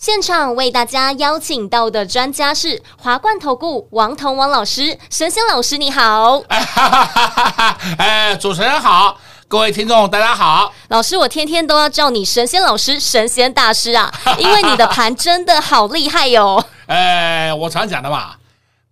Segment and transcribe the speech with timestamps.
[0.00, 6.38] 现场为大家邀请到的专家是华冠投顾王彤王老师，神仙老师你好。
[6.48, 7.78] 哎哈哈哈哈！
[7.98, 10.72] 哎，主持人好，各位听众大家好。
[10.88, 16.64] 老师，我天天都要叫你神仙老师、神仙大师啊， 因为你的盘真的好厉害哟、哦。
[16.86, 18.36] 哎，我常讲的嘛，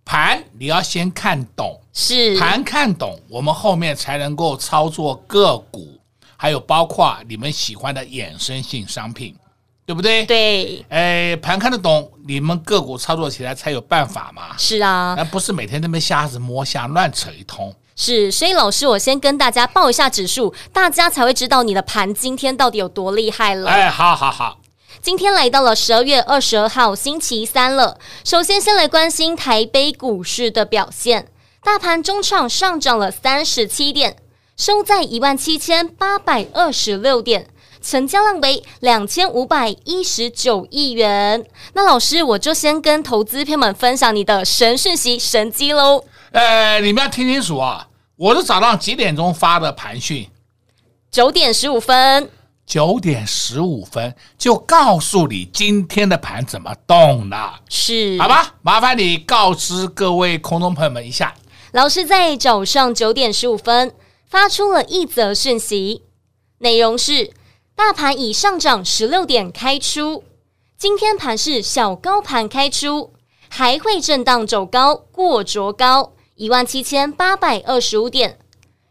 [0.05, 5.99] 盘你要先看懂，是盘看懂，我们后面才能够操作个股，
[6.37, 9.35] 还有包括你们喜欢的衍生性商品。
[9.89, 10.23] 对不对？
[10.27, 14.55] 对，哎，盘看得懂，你们个股操作起来才有办法嘛。
[14.55, 17.73] 是啊，而不是每天在那边瞎子摸瞎，乱扯一通。
[17.95, 23.67] 是，所以老师，我先跟大家报一下指数，大家才会知道你的盘今天到底有多厉害了。
[23.67, 24.59] 哎，好好好，
[25.01, 27.97] 今天来到了十二月二十二号星期三了。
[28.23, 31.29] 首先，先来关心台北股市的表现，
[31.63, 34.17] 大盘中场上涨了三十七点，
[34.55, 37.47] 收在一万七千八百二十六点。
[37.81, 41.45] 成交量为两千五百一十九亿元。
[41.73, 46.03] 那老师，我就先跟投资朋友们分享你的神讯息、神机喽。
[46.31, 47.87] 呃，你们要听清楚啊！
[48.15, 50.29] 我是早上几点钟发的盘讯？
[51.09, 52.29] 九点十五分。
[52.65, 57.59] 九点十五分就告诉你今天的盘怎么动了。
[57.67, 58.53] 是，好吧？
[58.61, 61.33] 麻烦你告知各位空中朋友们一下。
[61.71, 63.91] 老师在早上九点十五分
[64.27, 66.03] 发出了一则讯息，
[66.59, 67.31] 内容是。
[67.79, 70.25] 大盘已上涨十六点开出，
[70.77, 73.13] 今天盘是小高盘开出，
[73.47, 78.37] 还会震荡走高过卓高一万七千八百二十五点，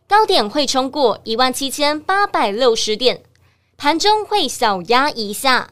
[0.08, 3.22] 高点会冲过一万七千八百六十点，
[3.76, 5.68] 盘中会小压一下，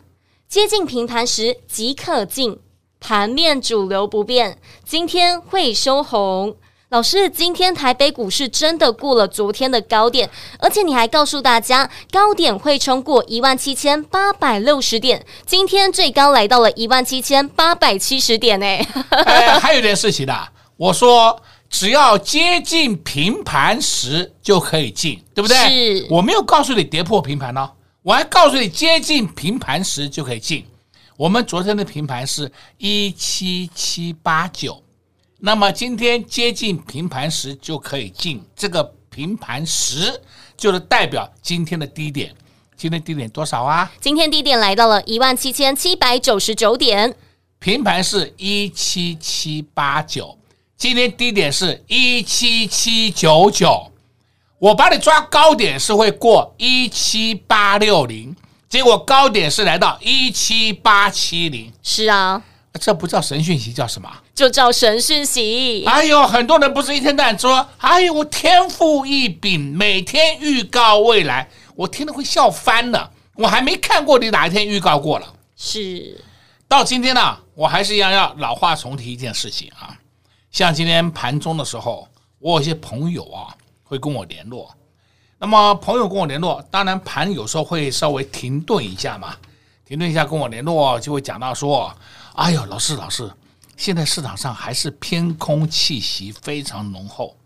[0.46, 2.60] 接近平盘时即可进，
[3.00, 6.54] 盘面主流不变，今天会收红。
[6.96, 18.66] 老师，今天台北股市真的过了昨天的高点，而且你还告诉大家高点会冲过一万七千八百六十点，今天最高来到了一万七千八百七十点呢。
[19.26, 20.48] 哎，还有一点事情的，
[20.78, 25.54] 我说只要接近平盘时就可以进，对不对？
[25.98, 27.70] 是，我没有告诉你跌破平盘呢，
[28.02, 30.64] 我还告诉你接近平盘时就可以进。
[31.18, 34.82] 我们昨天的平盘是一七七八九。
[35.38, 40.20] 那么今天接近平盘时就可以进，这个平盘时
[40.56, 42.34] 就是代表今天的低点。
[42.74, 43.90] 今天低点多少啊？
[44.00, 47.14] 今天低点来到了一万七千七百九十九点，
[47.58, 50.38] 平盘是一七七八九，
[50.76, 53.90] 今天低点是一七七九九。
[54.58, 58.34] 我把你抓高点是会过一七八六零，
[58.68, 61.70] 结果高点是来到一七八七零。
[61.82, 62.42] 是啊。
[62.80, 64.10] 这不叫神讯息，叫什么？
[64.36, 65.82] 就叫神讯息。
[65.86, 73.10] 哎呦，很多人不是一天到晚说：“哎呦，我天赋异禀，每天预告未来。”我听了会笑翻了。
[73.34, 75.34] 我还没看过你哪一天预告过了。
[75.56, 76.22] 是。
[76.68, 79.96] 到今天呢，我还是一样要老话重提一件事情啊。
[80.50, 82.06] 像今天盘中的时候，
[82.38, 84.70] 我有些朋友啊会跟我联络。
[85.38, 89.34] 那么朋友跟我联络，当然盘有时候会稍微停顿一下嘛。
[89.86, 91.90] 停顿一下跟我联络，就会讲到说。
[92.34, 93.30] 哎呦，老师，老师，
[93.76, 97.36] 现在市场上还是偏空气息非常浓厚。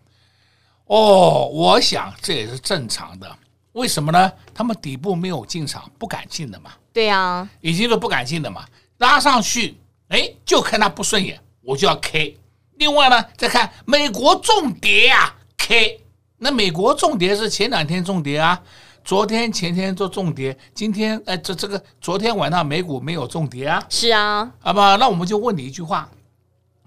[0.86, 3.36] 哦，我想这也是正常的。
[3.72, 4.32] 为什么呢？
[4.52, 6.72] 他们底部没有进场，不敢进的嘛。
[6.92, 8.66] 对呀，已经是不敢进的嘛。
[8.98, 9.76] 拉上去，
[10.08, 12.36] 哎，就看他不顺眼，我就要 K。
[12.78, 16.00] 另外呢，再看美国重跌啊，K。
[16.38, 18.60] 那美国重跌是前两天重跌啊。
[19.04, 23.82] 昨天前天做重跌，今天哎，这这个昨天晚上美股没有重跌啊？
[23.88, 26.08] 是啊，好吧，那我们就问你一句话，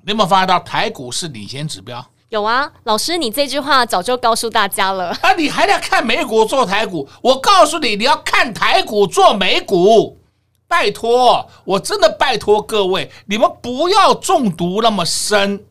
[0.04, 2.06] 你有没有发现到台股是领先指标？
[2.30, 5.34] 有啊，老师，你这句话早就告诉大家了啊！
[5.34, 7.08] 你还要看美股做台股？
[7.22, 10.20] 我告诉你，你要看台股做美股。
[10.68, 15.66] 拜托，我真的拜托各位，你们不要中毒那么深。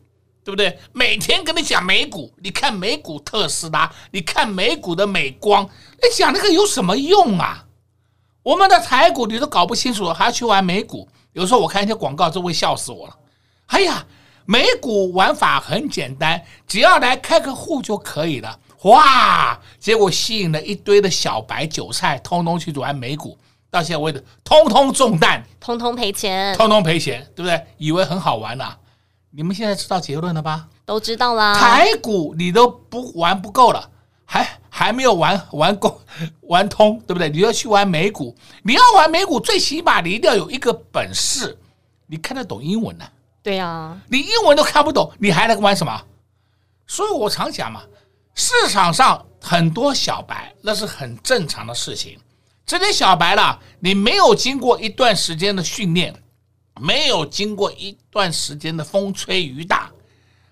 [0.45, 0.77] 对不对？
[0.93, 7.65] 每天跟你讲美股，你看美股特斯拉，你看美股的美光，你讲那个有什么用啊？
[8.43, 11.09] 我们的台股你都搞不清楚，还要去玩美股？
[11.33, 13.17] 有时候我看一些广告，就会笑死我了。
[13.67, 14.05] 哎呀，
[14.45, 18.59] 美股玩法很简单，只要来开个户就可以了。
[18.83, 19.61] 哇！
[19.79, 23.39] 结果吸引了一堆的小白韭菜，通通去玩美股，
[23.71, 27.65] 到现在为止，通通中弹，通通赔钱，通通赔钱，对不对？
[27.79, 28.79] 以为很好玩呐、啊，
[29.31, 30.67] 你们现在知道结论了吧？
[30.85, 31.55] 都知道啦。
[31.55, 33.89] 台股你都不玩不够了，
[34.25, 36.01] 还还没有玩玩够
[36.41, 37.29] 玩通，对不对？
[37.29, 38.35] 你要去玩美股，
[38.65, 41.57] 你要玩美股，最起码你一定要有一个本事，
[42.09, 43.13] 你看得懂英文呢、啊？
[43.43, 46.05] 对呀、你英文都看不懂，你还能玩什么？
[46.87, 47.83] 所以我常讲嘛，
[48.35, 52.19] 市场上很多小白，那是很正常的事情。
[52.65, 56.15] 这些小白啦，你没有经过一段时间的训练，
[56.81, 59.91] 没有经过一段时间的风吹雨打，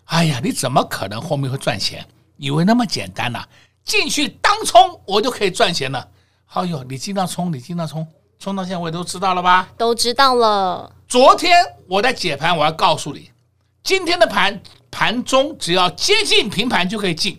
[0.07, 2.05] 哎呀，你怎么可能后面会赚钱？
[2.37, 3.39] 以为那么简单呢、
[3.85, 6.09] 进去当冲我就可以赚钱了？
[6.49, 8.07] 哎呦，你经常冲，你经常冲，
[8.41, 9.69] 冲到现在我也都知道了吧？
[9.77, 10.91] 都知道了。
[11.07, 11.55] 昨天
[11.87, 13.31] 我在解盘，我要告诉你，
[13.83, 14.59] 今天的盘
[14.91, 17.39] 盘中只要接近平盘就可以进，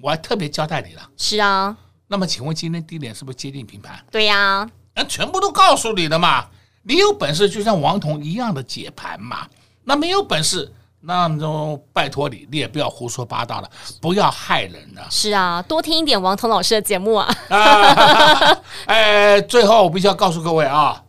[0.00, 1.02] 我还特别交代你了。
[1.16, 1.76] 是啊。
[2.06, 4.04] 那么，请问今天低点是不是接近平盘？
[4.08, 6.46] 对呀、啊，那全部都告诉你的嘛。
[6.84, 9.48] 你有本事就像王彤一样的解盘嘛。
[9.82, 13.70] 那没有本事，那就拜托你，你也不要胡说八道了，
[14.00, 15.06] 不要害人了。
[15.10, 17.34] 是啊，多听一点王彤老师的节目啊。
[18.84, 21.02] 哎，最后我必须要告诉各位啊，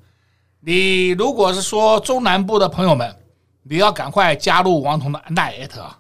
[0.61, 3.15] 你如果是说中南部的朋友们，
[3.63, 5.97] 你要赶快加入王彤的 LINE@ 啊。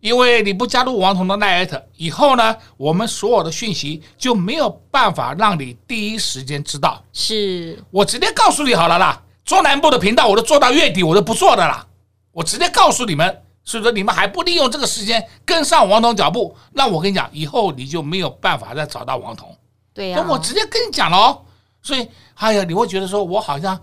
[0.00, 7.04] 因为你不加入王彤的 LINE@ 以后呢，我们所有的讯息就没有办法让你第一时间知道。
[7.12, 11.86] 是我直接告诉你好了啦，中南部的频道我都做到月底，我都不做的啦。
[12.32, 19.54] 我直接告诉你们，所以说你们还不利用这个时间跟上王彤脚步，那我跟你讲，以后你就没有办法再找到王彤。
[19.92, 21.42] 对呀、啊，我直接跟你讲了哦。
[21.82, 23.78] 所以，哎呀，你会觉得说我好像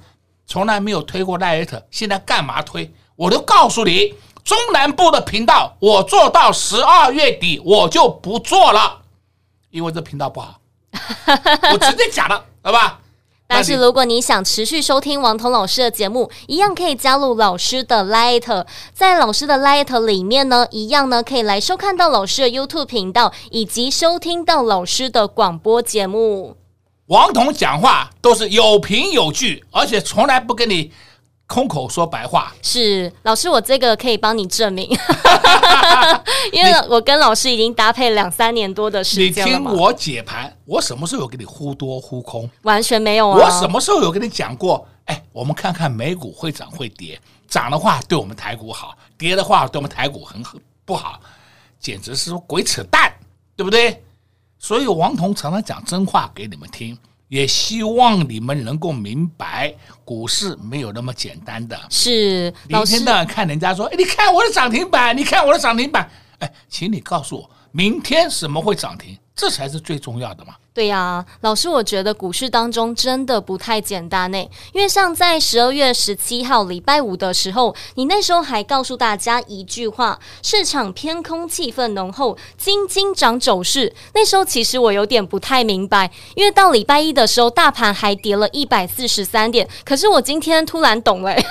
[0.46, 2.94] 从来没有推过 LINE，现在干嘛推？
[3.16, 4.14] 我都告诉你。
[4.44, 9.02] 中南部的频道，我做到十二月底，我就不做了，
[9.72, 10.62] 因为这频道不好。
[11.74, 13.02] 我直接讲了，好吧？
[13.48, 26.58] 但是如果你想持续收听王彤老师的节目，一样可以加入老师的 Light，在老师的 Light 里面呢，一样呢可以来收看到老师的 YouTube 频道，以及收听到老师的广播节目。
[27.08, 30.92] 王彤讲话都是有凭有据，而且从来不跟你。
[31.48, 34.88] 空口说白话是老师，我这个可以帮你证明，
[36.52, 39.52] 因为我跟老师已经搭配两三年多的时间了。
[39.52, 42.50] 你听我解盘，我什么时候有给你忽多忽空？
[42.64, 43.38] 完全没有啊！
[43.38, 44.86] 我什么时候有跟你讲过？
[45.06, 47.18] 哎，我们看看美股会涨会跌，
[47.48, 50.44] 涨的话对我们台股好，跌的话对我们台股很
[50.84, 51.18] 不好，
[51.80, 53.10] 简直是说鬼扯淡，
[53.56, 54.04] 对不对？
[54.60, 56.98] 所以王彤常常讲真话给你们听。
[57.30, 59.74] 也希望你们能够明白，
[60.06, 61.78] 股市没有那么简单的。
[61.90, 66.10] 是，你一天到晚看人家说，哎，你看我的涨停板，你看我的涨停板，
[66.40, 69.18] 哎，请你告诉我，明天什么会涨停？
[69.38, 70.56] 这才是最重要的嘛。
[70.74, 74.38] 对呀、啊，老师，我觉得股市当中真的不太简单呢。
[74.74, 83.94] 因为像在十二月十七号礼拜五的时候，你那时候还告诉大家一句话：市场偏空气氛浓厚，金金涨走势。
[84.14, 89.68] 那时候其实我有点不太明白，因为到礼拜一的时候，大盘还跌了一百四十三点。
[89.84, 91.34] 可是我今天突然懂了。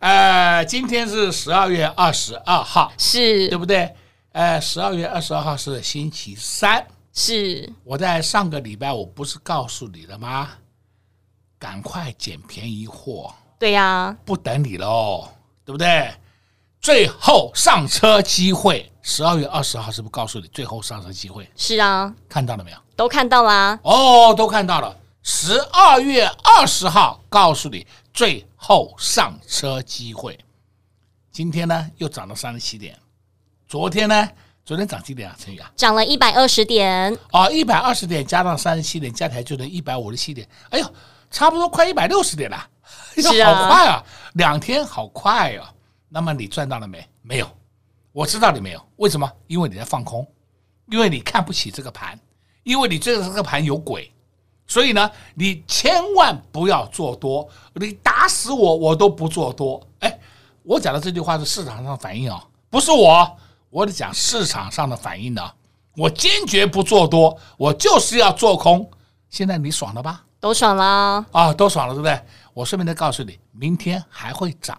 [0.00, 3.88] 呃，今天是十二月二十二号，是对不对？
[4.32, 6.86] 呃，十二月二十二号是星期三。
[7.12, 10.48] 是我在上个礼拜我不是告诉你了吗？
[11.58, 13.32] 赶快捡便宜货。
[13.58, 15.28] 对呀、啊，不等你喽，
[15.66, 16.10] 对不对？
[16.80, 21.46] 最后上车机会，十二月二十号是不是告诉你最后上车机会？
[21.54, 22.78] 是啊，看到了没有？
[22.96, 23.78] 都看到啦。
[23.82, 24.96] 哦，都看到了。
[25.22, 30.38] 十二月二十号告诉你最后上车机会。
[31.30, 32.98] 今天呢又涨了三十七点，
[33.72, 34.28] 昨天呢？
[34.66, 35.34] 昨天涨几点啊？
[35.38, 40.46] 陈宇啊，涨了一百二十点哦，一百二十点加上三十七点，加起来就能一百五十七点。
[40.68, 40.94] 哎呦，
[41.30, 42.68] 差不多快一百六十点了，
[43.16, 45.72] 是啊，好快啊，两天好快啊。
[46.10, 47.02] 那么你赚到了没？
[47.22, 47.50] 没有，
[48.12, 48.88] 我知道你没有。
[48.96, 49.26] 为什么？
[49.46, 50.30] 因为你在放空，
[50.90, 52.20] 因为你看不起这个盘，
[52.64, 54.12] 因为你觉得这个盘有鬼，
[54.66, 59.80] 所以呢，你千万不要做多，你打死我我都不做多。
[60.00, 60.18] 哎，
[60.62, 63.34] 我讲的这句话是市场上反应啊，不是我。
[63.72, 65.50] 我得讲市场上的反应呢，
[65.96, 68.88] 我坚决不做多，我就是要做空。
[69.30, 70.26] 现在你爽了吧？
[70.38, 72.22] 都爽了啊，都爽了，对不对？
[72.52, 74.78] 我顺便再告诉你，明天还会涨。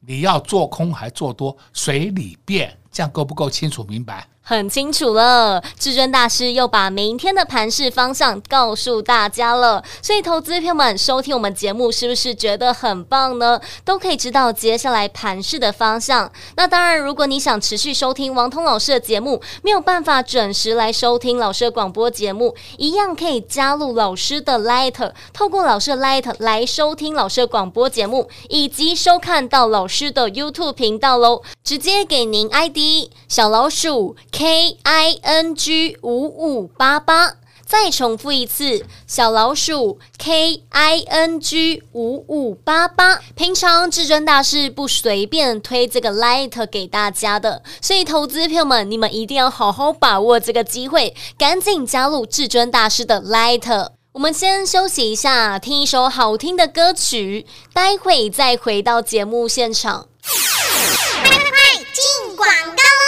[0.00, 4.26] 你要做空还做多，随你便，这样够不够清楚明白？
[4.44, 13.60] 很清楚了，至尊大师又把明天的盘势方向告诉大家了，所以投资朋友们收听我们节目是不是觉得很棒呢？
[13.84, 16.30] 都可以知道接下来盘势的方向。
[16.56, 31.42] 那当然，如果你想持续收听王通老师的节目，没有办法准时来收听老师的广播节目，一样可以加入老师的 Light，透过老师的 Light 来收听老师的广播节目，以及收看到老师的 YouTube 频道喽。
[31.62, 34.16] 直接给您 ID 小老鼠。
[34.32, 37.34] K I N G 五五八八，
[37.66, 43.20] 再重复一次，小老鼠 K I N G 五五八八。
[43.36, 53.90] 平常至尊大师不随便推这个 Light 给大家的，所以投资朋友们，你们一定要好好把握这个机会，赶紧加入至尊大师的 Light。
[54.12, 60.08] 我们先休息一下，听一首好听的歌曲，待会再回到节目现场。
[60.24, 63.01] 快快快，进广告。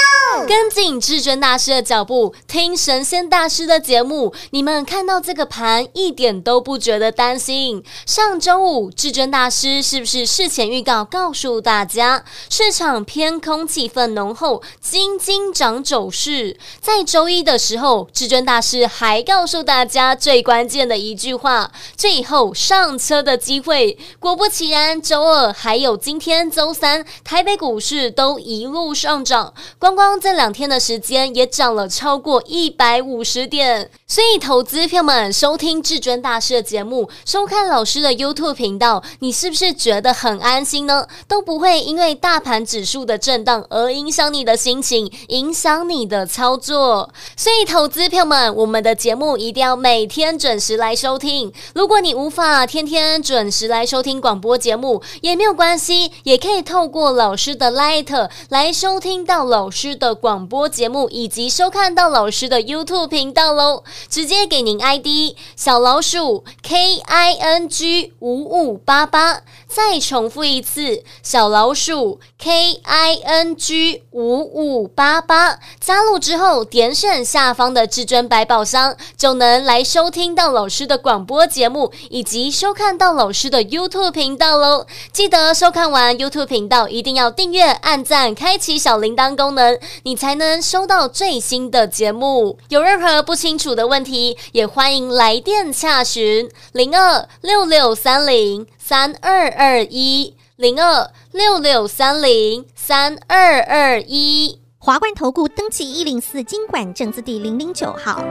[0.46, 4.34] 跟紧至尊大师的脚步，听神仙大师的节目。
[4.50, 7.82] 你们看到这个盘一点都不觉得担心。
[8.04, 16.58] 上周五，至尊大师是不是事前预告告诉大家，市场偏空气氛浓厚，金金涨走势？
[16.80, 23.96] 在周一的时候，至尊大师还告诉大家最关键的一句话：最后上车的机会。
[24.18, 30.34] 果不其然，周二还有今天周三，台北股市都一路上涨，光光这。
[30.34, 41.06] 两天的时间也涨了超过一百五十点，所以投资票们收听至尊大师的节目，收看老师的 YouTube 频道，你是不是觉得很安心呢？
[41.28, 47.08] 都不会因为大盘指数的震荡而影响你的心情，影响你的操作。
[47.36, 51.52] 所以投资票们，我们的节目一定要每天准时来收听。
[51.76, 60.13] 如果你无法天天准时来收听广播节目，也没有关系，也可以透过老师的 Light 来收听到老师的。
[60.14, 84.10] 广播节目以及收看到老师的 YouTube 频道喽，直接给您 ID 小老鼠 K I N G 五五八八，再重复一次小老鼠 K I N G 五五八八，加入之后点选下方的至尊百宝箱，就能来收听到老师的广播节目以及收看到老师的 YouTube
[84.10, 84.86] 频道喽。
[85.12, 90.14] 记得收看完 YouTube 频道，一定要订阅、按赞、开启小铃铛功能，你。
[90.24, 92.58] 才能收到最新的节目。
[92.70, 104.60] 有任何不清楚的问题，也欢迎来电洽询零二六六三零三二二一零二六六三零三二二一。
[104.78, 108.24] 华冠投顾登记一零四经管证字第零零九号。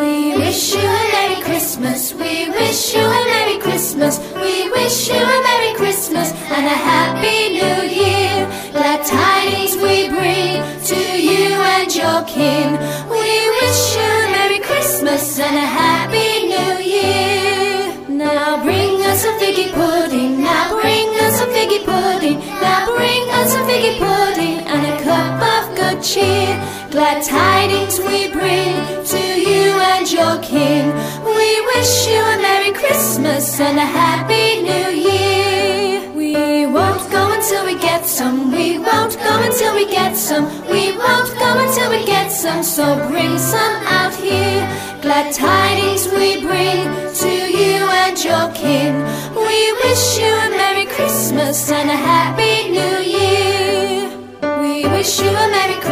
[0.00, 2.14] We wish you a Merry Christmas.
[2.14, 4.18] We wish you a Merry Christmas.
[4.34, 8.48] We wish you a Merry Christmas and a Happy New Year.
[8.72, 12.80] Glad tidings we bring to you and your kin.
[13.12, 13.28] We
[13.60, 18.08] wish you a Merry Christmas and a Happy New Year.
[18.08, 20.42] Now bring us some figgy pudding.
[20.42, 22.38] Now bring us some figgy pudding.
[22.38, 26.56] Now bring us some figgy pudding and a cup of good cheer.
[26.90, 28.99] Glad tidings we bring
[29.90, 30.86] and your kin.
[31.24, 36.10] We wish you a Merry Christmas and a Happy New Year.
[36.12, 38.52] We won't go until we get some.
[38.52, 40.44] We won't go until we get some.
[40.70, 42.62] We won't go until we get some.
[42.62, 44.62] So bring some out here.
[45.02, 46.86] Glad tidings we bring
[47.22, 48.92] to you and your kin.
[49.34, 53.49] We wish you a Merry Christmas and a Happy New Year.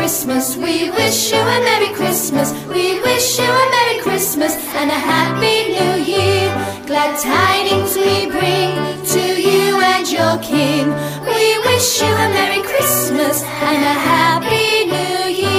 [0.08, 0.56] Christmas.
[0.56, 2.52] We wish you a Merry Christmas.
[2.68, 6.52] We wish you a Merry Christmas and a Happy New Year.
[6.86, 8.76] Glad tidings we bring
[9.14, 10.94] to you and your kin.
[11.26, 15.54] We wish you a Merry Christmas and a Happy New Year.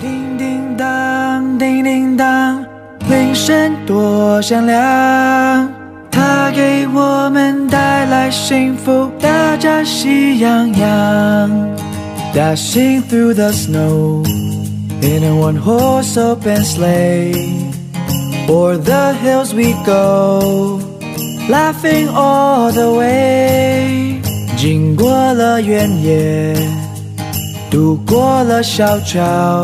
[0.00, 2.66] 叮叮当，叮叮当，
[3.08, 5.75] 铃声多响亮。
[6.27, 11.49] 它给我们带来幸福，大家喜洋洋。
[12.35, 14.25] Dashing through the snow
[15.01, 17.33] in a one-horse open sleigh,
[18.49, 20.81] o'er the hills we go,
[21.47, 24.19] laughing all the way。
[24.57, 26.53] 经过了原野，
[27.71, 29.63] 渡过了小桥。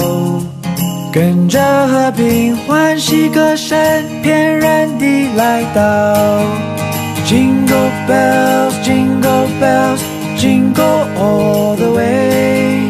[1.13, 3.77] 跟着和平欢喜歌声，
[4.23, 6.41] 翩然地来到。
[7.27, 10.01] Jingle bells, jingle bells,
[10.39, 12.89] jingle all the way.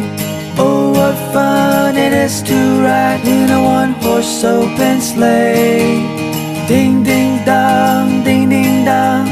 [0.58, 6.00] Oh, what fun it is to ride in a one-horse open sleigh.
[6.66, 9.28] 叮叮当，叮叮当，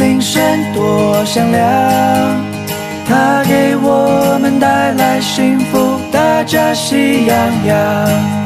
[0.00, 0.42] 铃声
[0.74, 2.51] 多响亮。
[3.12, 8.41] 它给我们带来幸福，大家喜洋洋。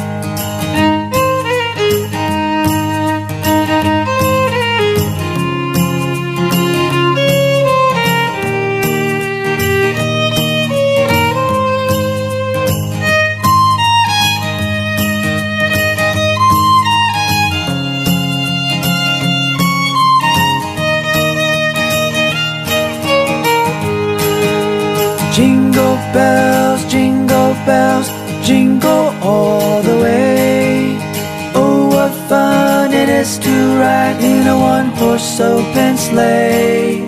[35.37, 37.03] So，Pinceley，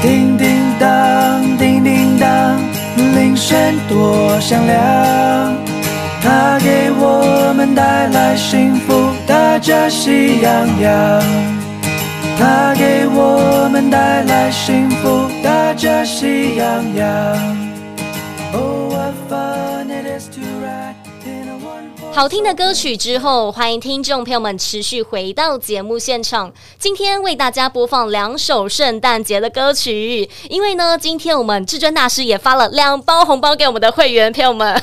[0.00, 2.56] 叮叮当，叮叮当，
[3.16, 4.76] 铃声多响亮。
[6.22, 11.20] 它给我们带来幸福，大家喜洋洋。
[12.38, 17.63] 它给我们带来幸福，大家喜洋洋。
[22.14, 26.52] 好听的歌曲之后，欢迎听众朋友们持续回到节目现场。
[26.78, 34.80] 今天为大家播放两首圣诞节的歌曲，因为呢，今天我们至尊大师也发了两包红包给我们的会员朋友们，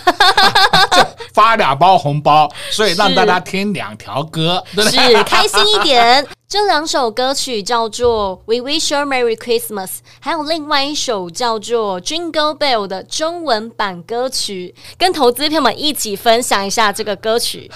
[1.33, 6.27] 发两包红包，所以让大家听两条歌， 是，是开心一点。
[6.51, 9.88] 这两首歌曲叫做《We Wish You a Merry Christmas》，
[10.20, 17.72] 还有另外一首叫做《Jingle Bell》的中文版歌曲，跟投资朋友们一起分享一下这个歌曲。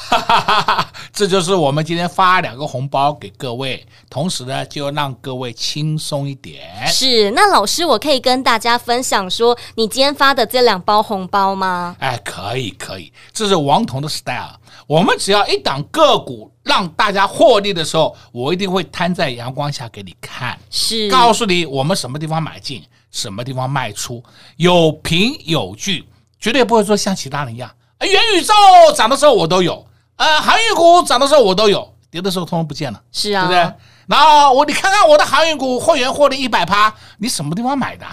[1.14, 6.86] 这就是我们今天发两个红包给各位，同时呢，就让各位轻松一点。
[6.88, 11.96] 是，那老师，我可以跟大家分享说，你今天发的这两包红包吗？
[12.02, 14.60] 哎，可以，可以，这是王彤的 style。
[14.88, 24.24] 我们只要一档个股让大家获利的时候，我一定会摊在阳光下给你看，是告诉你我们什么地方买进，什么地方卖出，
[24.58, 26.08] 有凭有据，
[26.40, 27.70] 绝对不会说像其他人一样，
[28.02, 28.54] 元宇宙
[28.96, 29.86] 涨的时候我都有，
[30.18, 33.76] 呃，航运股涨的时候我都有，跌的时候通通不见了，是啊，对不对？
[34.08, 38.06] 然后我你看看我的航运股会员获利一百趴，你什么地方买的？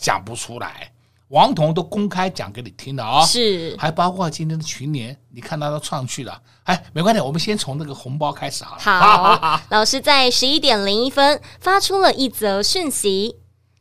[0.00, 0.90] 讲不出来。
[1.28, 8.82] 王彤都公开讲给你听的啊、哦，是，还包括今天的群联，你看他都创去了，哎，没关系，我们先从那个红包开始好了。
[8.82, 13.36] 好， 老师在十一点零一分发出了一则讯息，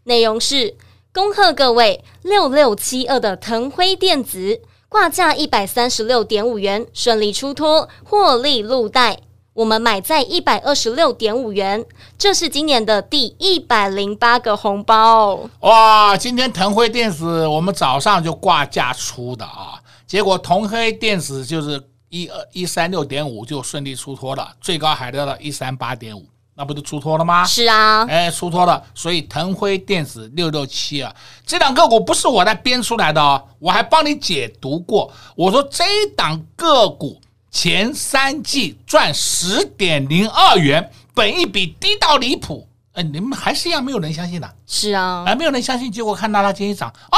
[0.05, 0.75] 内容是：
[1.13, 9.19] 恭贺各位六六七二的腾辉电子挂价一百三十六点五元顺利出脱，获利入袋。
[9.55, 11.85] 我们买在一百二十六点五元，
[12.17, 15.49] 这是今年的第一百零八个红包。
[15.61, 16.17] 哇！
[16.17, 27.45] 今天腾辉电子我们早上就挂价出的啊，结果腾辉电子就是一二一三六点五就顺利出脱了，最高还得到一三八点五，那不就出脱了吗？
[27.45, 28.83] 是啊，哎，出脱了。
[28.93, 31.15] 所以腾辉电子六六七啊，
[31.45, 35.09] 这档个股不是我在编出来的哦，我还帮你解读过。
[35.33, 37.21] 我说这档个股。
[37.55, 44.55] 前三季赚十点零二元，本一比低到离谱，哎，你们还是一样没有人相信的。
[44.67, 47.17] 是啊，哎，没有人相信，结果看到它今天涨，哎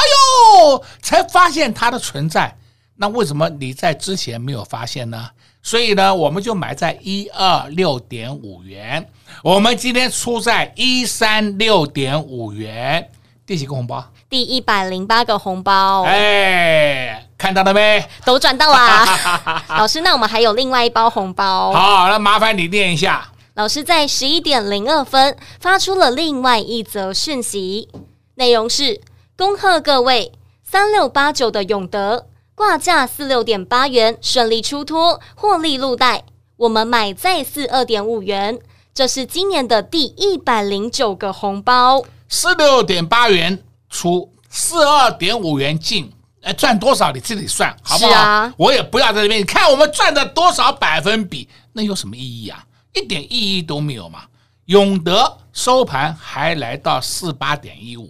[0.69, 2.56] 呦，才发现它的存在。
[2.97, 5.28] 那为什么你在之前没有发现呢？
[5.63, 9.10] 所以呢，我们就买在一二六点五元，
[9.43, 13.10] 我们今天出在一三六点五元，
[13.43, 14.08] 第几个红包？
[14.30, 16.04] 第一百零八个红包。
[16.04, 17.27] 哎。
[17.38, 18.04] 看到了没？
[18.26, 19.63] 都赚到啦！
[19.78, 21.71] 老师，那我们还有另外一包红包。
[21.71, 23.30] 好，那麻烦你念一下。
[23.54, 27.89] 老师在十一点零二分发出了另外一则讯息，
[28.36, 29.02] 内容是：
[29.36, 30.32] 恭贺各位
[30.63, 36.23] 三六八九的永德挂价四六点八元顺利出脱，获利入袋。
[36.58, 38.58] 我们买在四二点五元，
[38.95, 42.04] 这是今年的第一百零九个红包。
[42.28, 46.12] 四六点八元出，四二点五元进。
[46.47, 48.13] 哎，赚多少你自己算，好不好？
[48.13, 49.41] 啊、我也不要在这边。
[49.41, 52.63] 你看我们赚的多少百分比，那有什么意义啊？
[52.93, 54.21] 一点意义都没有嘛。
[54.67, 58.10] 永德收盘还来到四八点一五，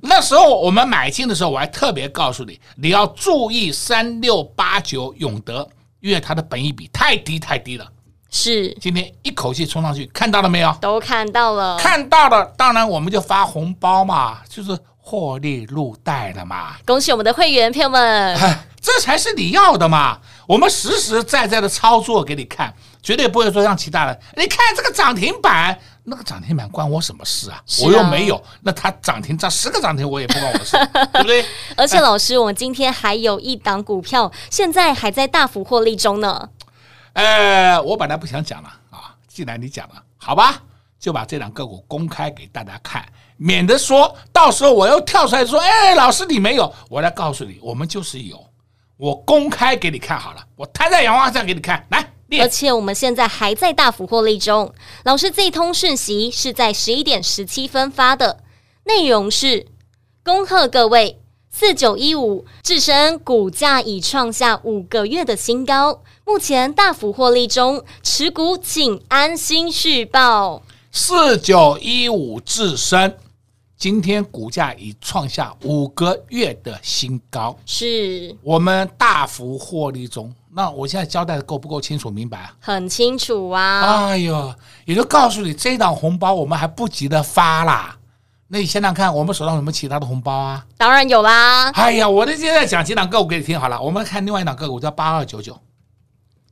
[0.00, 5.66] 那时候我们买进的时候，我还特别告诉你，你要注意三六八九永德，
[6.00, 7.86] 因为它的本益比太低太低了。
[8.30, 10.76] 是，今天一口气冲上去，看到了没有？
[10.82, 12.44] 都看到了，看到了。
[12.58, 14.78] 当然我们就发红包嘛，就是。
[15.06, 16.76] 获利入袋了嘛？
[16.86, 18.34] 恭喜我们的会员朋友们，
[18.80, 20.18] 这才是你要的嘛！
[20.46, 24.18] 我们实实在在的操作给你看，绝对不会说像其他人。
[24.34, 27.56] 你看这个涨停板，那个涨停板关我什么事啊？
[27.56, 28.42] 啊我又没有。
[28.62, 30.78] 那它涨停涨十个涨停，我也不关我的事，
[31.12, 31.44] 对不对？
[31.76, 36.48] 而且老师，我们今天还有一档股票，现在还在大幅获利中呢。
[37.12, 40.62] 呃，我本来不想讲了啊，既然你讲了，好吧，
[40.98, 43.04] 就把这两个股公开给大家看。
[43.36, 48.38] 免得说到时候我又跳出来说，哎，老师你没有，我来告诉你，我们就是有，
[48.96, 52.10] 我公开给你看好了，我摊在阳光上给你看，来。
[52.40, 54.72] 而且我们现在还在大幅获利中。
[55.04, 58.40] 老师这一通讯息是在十一点十七分发的，
[58.84, 59.66] 内容是：
[60.24, 70.62] 恭贺各位，四九一五智深股价已创下五个月的新高，目前大幅获利中，持股请安心续报。
[70.90, 73.16] 四九一五智伸。
[73.84, 80.34] 今天股价已创下五个月的新高，是我们大幅获利中。
[80.54, 82.56] 那我现在交代的够不够清楚明白啊？
[82.60, 84.06] 很清楚啊！
[84.06, 84.54] 哎呦，
[84.86, 87.94] 也就告诉你，这档红包我们还不急着发啦。
[88.48, 90.64] 那你想想看，我们手上有没有其他的红包啊？
[90.78, 91.68] 当然有啦！
[91.72, 93.78] 哎呀，我的现在讲几档个股给你听好了。
[93.78, 95.60] 我们看另外一档个股叫八二九九，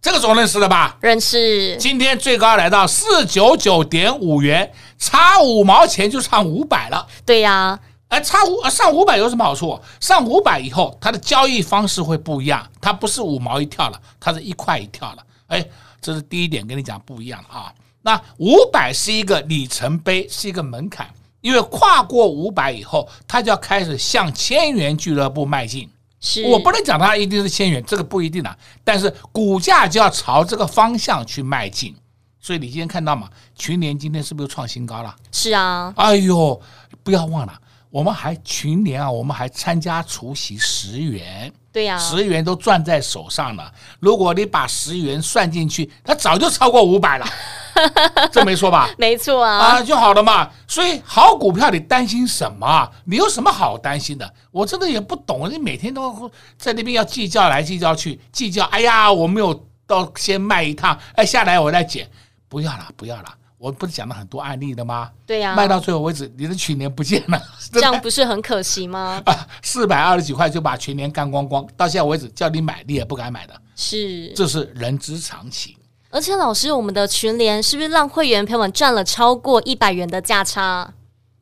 [0.03, 0.97] 这个总认识了吧？
[1.01, 1.77] 认识。
[1.77, 4.73] 今天最高来到四九九点五元。
[4.99, 9.81] 差五毛钱就上五百了，对呀、啊，哎，差五上五百有什么好处？
[10.01, 15.23] 上五百以后，它的交易方式会不一样，它不是五毛一跳了，它是一块一跳了。
[15.47, 15.65] 哎，
[16.01, 17.73] 这是第一点，跟你讲不一样啊。
[18.03, 21.09] 那五百是一个里程碑，是一个门槛，
[21.41, 25.88] 因为跨过五百以后，它就要开始向千元俱乐部迈进。
[26.23, 31.95] 是我不能讲它一定是千元，这个不一定啊，但是股价就要朝这个方向去迈进。
[32.41, 33.29] 所以你今天看到嘛？
[33.55, 35.15] 群联今天是不是又创新高了？
[35.31, 35.93] 是啊。
[35.97, 36.61] 哎呦，
[37.03, 37.53] 不要忘了，
[37.91, 41.53] 我们还群联啊，我们还参加除息十元。
[41.73, 43.73] 对呀、啊，十元都攥在手上了。
[43.99, 47.27] 如果你把十元算进去，它早就超过五百了。
[48.33, 48.89] 这没错吧？
[48.99, 49.59] 没错啊。
[49.59, 50.51] 啊，就好了嘛。
[50.67, 52.91] 所以好股票，你担心什么？
[53.05, 54.35] 你有什么好担心的？
[54.51, 55.51] 我真的也不懂。
[55.51, 58.65] 你每天都在那边要计较来计较去，计较。
[58.67, 62.09] 哎呀，我没有到先卖一趟，哎，下来我再减。
[62.49, 63.35] 不要了，不要了！
[63.57, 65.11] 我不是讲了很多案例的吗？
[65.25, 67.41] 对呀、啊，卖到最后为止，你的群年不见了，
[67.73, 69.23] 这样不是很可惜吗？
[69.25, 73.55] 啊， 四百二十几块就把全年干光光，到现在为止叫你买，你也不敢买的。
[73.77, 75.75] 是，这是人之常情。
[76.12, 80.92] 而且老师，我们的群联是不是让会员朋友们赚了超过一百元的价差？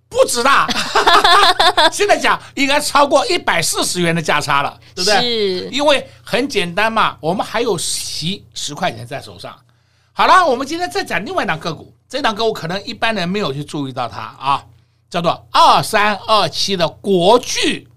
[0.08, 0.64] 不止啦，
[1.90, 5.20] 现在讲应该超过一百四十元的价差了，对不对？
[5.20, 9.56] 是，因为很简单嘛，我们还有息十块钱在手上。
[10.12, 14.64] 好了，我们今天再讲另外一档个股，这档个股可能一般人没有去注意到它啊，
[15.08, 17.88] 叫做二三二七的国巨，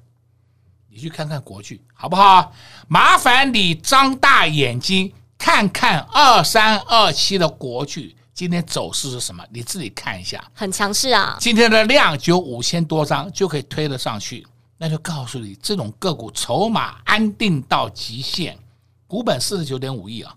[0.89, 2.51] 你去看看国巨好不好？
[2.87, 5.11] 麻烦你张大眼睛
[5.43, 11.35] 看看二三二七的国巨今天走势是什么，你自己看一下，很强势啊！
[11.37, 18.57] 今天的量就五千多张就可以推得上去，那就告诉你，这种个股筹码安定到极限，
[19.05, 20.33] 股本四十九点五亿啊。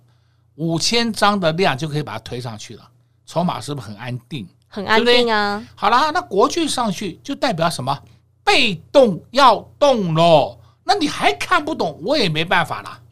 [0.57, 2.83] 五千张的量就可以把它推上去了，
[3.27, 4.45] 筹码是不是很安定？
[4.67, 5.65] 很安定啊！
[5.77, 7.97] 好了，那国巨上去就代表什么？
[8.43, 10.59] 被动要动喽。
[10.83, 13.03] 那你还看不懂，我也没办法了。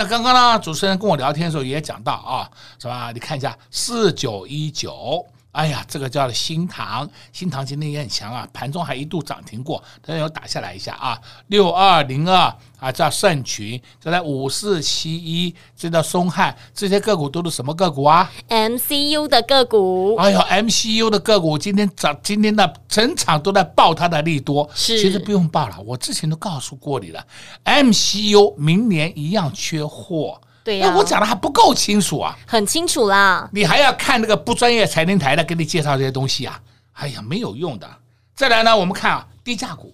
[0.00, 3.12] 那刚刚呢，主持人跟我聊天的时候也讲到啊，是吧？
[3.12, 5.26] 你看一下四九一九。
[5.52, 11.20] 哎呀，这个叫做新塘，新塘今天也很强啊，盘中还一度涨停过，但是又打下来一下啊。
[11.48, 20.14] 六二零二啊，叫盛群，再来五四七一，这叫松汉，这些个股都是什么个股啊？MCU 的个股。
[20.16, 24.70] 哎呦，MCU 的个股今天涨，今天的整场都在爆它的利多。
[24.72, 27.26] 是，其实不用报了，我之前都告诉过你了
[27.64, 30.40] ，MCU 明年一样缺货。
[30.70, 33.48] 对呀、啊，我讲的还不够清楚啊，很清楚啦。
[33.52, 36.60] 你还要看那个不专业财经台的给你介绍这些东西啊？
[36.92, 37.90] 哎呀，没有用的。
[38.36, 39.92] 再来呢，我们看啊，低价股，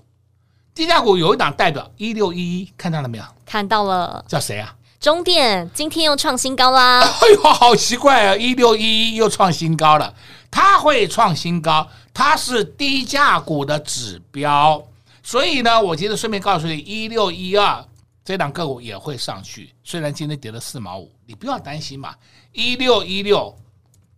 [0.75, 3.25] 低价股有一档代表一六一一，看到了没有？
[3.47, 4.23] 看到了。
[4.29, 4.75] 叫谁啊？
[5.01, 7.01] 中电今天又创新高啦！
[7.01, 8.37] 哎呦，好奇怪啊！
[8.37, 10.13] 一六一一又创新高了，
[10.51, 14.85] 它会创新高，它是低价股的指标。
[15.23, 17.83] 所以呢，我今天顺便告诉你，一六一二。
[18.27, 22.13] 这档个股也会上去，虽然今天跌了四毛五，你不要担心嘛。
[22.51, 23.57] 一六一六，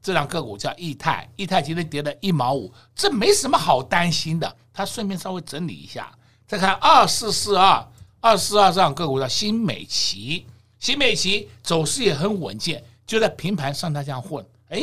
[0.01, 4.57] 这档个股叫易泰，易泰今天跌了一毛五，这没什么好担心的。
[4.73, 6.11] 它顺便稍微整理一下，
[6.47, 7.87] 再看二四四二，
[8.21, 10.47] 二四二这档个股叫新美奇，
[10.79, 14.42] 新美奇走势也很稳健，就在平盘上它这样混。
[14.71, 14.81] 哎，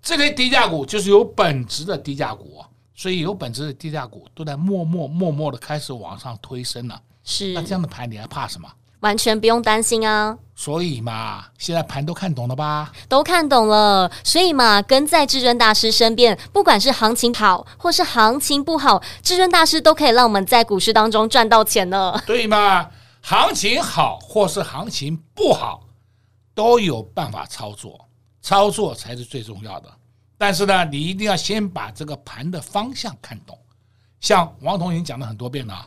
[0.00, 2.64] 这类低价股就是有本质的低价股，
[2.94, 7.02] 所以有本质的低价股都在默默默默的开始往上推升了。
[7.26, 8.66] 是，那这样的盘你还怕什么？
[9.00, 10.38] 完全不用担心啊！
[10.54, 12.90] 所以嘛，现在盘都看懂了吧？
[13.08, 22.18] 都看懂了，所以嘛，跟在至尊大师身边，不管是行情好或是行情不好，至尊大师都可以让我们在股市当中赚到钱呢。
[22.26, 22.88] 对嘛？
[23.20, 25.82] 行情好或是行情不好，
[26.54, 28.08] 都有办法操作，
[28.40, 29.92] 操作才是最重要的。
[30.38, 33.58] 但是呢，你一定要先把这个盘的方向看懂。
[34.20, 35.86] 像王彤已经讲了很多遍了，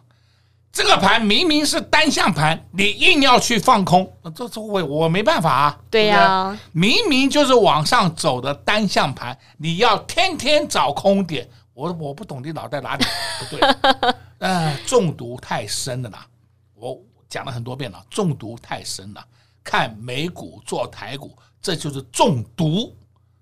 [0.71, 5.79] 这个盘明明是单向盘，你硬要去放空，这这我我没办法啊。
[5.89, 13.03] 对呀、啊，明明就是往上走的单向盘，你要天天找空点，我我不懂你脑袋哪里
[13.39, 14.15] 不对。
[14.37, 16.25] 呃，中毒太深了啦，
[16.75, 19.25] 我讲了很多遍了，中毒太深了，
[19.63, 22.95] 看美股做台股，这就是中毒。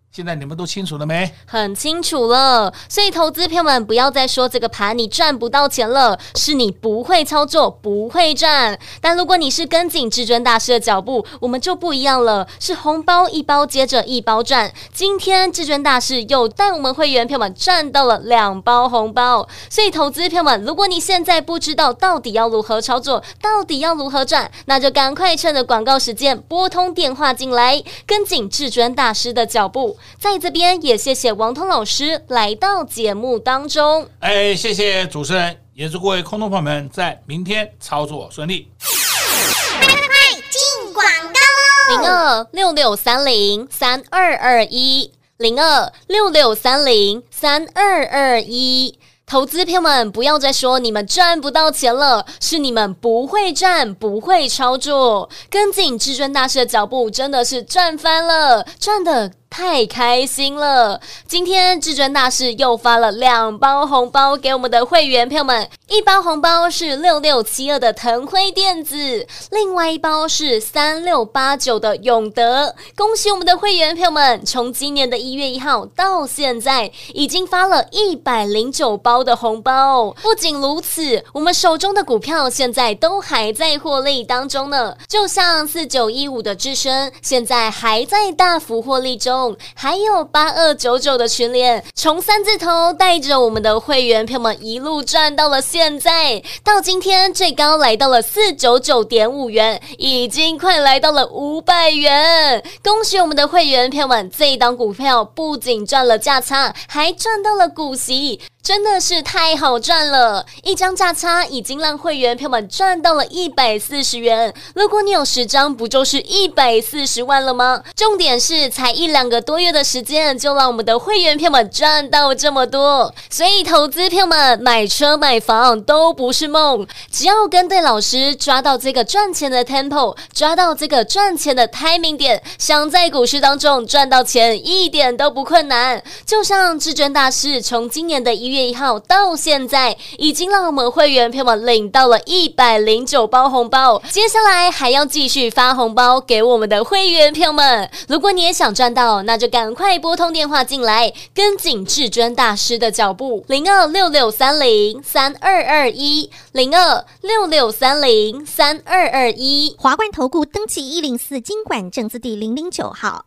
[0.09, 1.31] 现在你们都清楚了没？
[1.45, 8.79] 很清楚了，所以投资朋友们不要再说这个盘你赚不到钱了，是你不会操作，不会赚。
[8.99, 14.73] 但如果你是跟紧至尊大师的脚步，我们就不一样了，是红包一包接着一包赚。
[14.91, 29.96] 今天至尊大师又带我们会员朋友们赚到了两包红包，所以投资朋友们，如果你现在不知道到底要如何操作，到底要如何赚，那就赶快趁着广告时间拨通电话进来，跟紧至尊大师的脚步。
[30.19, 34.07] 在这边也谢谢王通老师来到节目当中。
[34.19, 38.67] 哎，谢谢主持人，也祝各位空头朋友们在明天操作顺利。
[38.79, 42.01] 快快快，进广告喽！
[42.01, 48.97] 零二六六三零三二二一，零二六六三零三二二一。
[49.29, 55.29] 投资朋友们，不要再说你们赚不到钱了，是你们不会赚，不会操作。
[55.49, 59.29] 跟紧至尊大师的脚步，真的是赚翻了，赚的。
[59.49, 61.01] 太开心了！
[61.27, 72.75] 今天至尊大师又发了两包红包给我们的会员朋友们，一包红包是六六七二的腾辉电子，另外一包是三六八九的永德。
[72.95, 80.11] 恭喜我们的会员朋友们，从今年的一月一号到现在，已经发了一百零九包的红包。
[80.21, 89.36] 不仅如此，我们手中的股票现在都还在获利当中呢，就像四九一五的智深，现在还在大幅获利中。
[89.73, 102.63] 还有八二九九的群联，从三字头带着我们的会员朋友们一路赚到了现在，到今天最高来到了四九九点五元，已经快来到了五百元。
[102.83, 108.39] 恭喜我们的会员朋友们，这一档股票不仅赚了价差，还赚到了股息。
[108.67, 110.45] 真的是太好赚了！
[110.61, 114.53] 一张价差已经让会员朋友们赚到了一百四十元。
[114.75, 117.81] 如果你有十张，不就是一百四十万了吗？
[117.95, 123.15] 重点是才一两个多月的时间，就让我们的会员朋友们赚到这么多。
[123.29, 136.03] 所以，投资朋友们买车买房都不是梦，只要跟对老师，抓到这个赚钱的 tempo，抓到这个赚钱的 timing 点，想在股市当中赚到钱一点都不困难。
[136.25, 138.56] 就像至尊大师从今年的一月。
[138.57, 147.87] 月一号到现在，已经让我们会员朋友们领到了一百零九包红包，接下来还要继续发红包给我们的会员朋友们。
[148.07, 163.26] 如果你也想赚到，那就赶快拨通电话进来，跟紧至尊大师的脚步，零二六六三零三二二一，零二六六三零三二二一，华冠投顾登记一零四金管证字第零零九号。